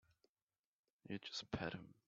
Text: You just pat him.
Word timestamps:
You 1.09 1.19
just 1.19 1.51
pat 1.51 1.73
him. 1.73 1.93